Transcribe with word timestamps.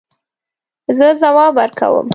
زه 0.97 1.07
ځواب 1.21 1.53
ورکوم 1.57 2.07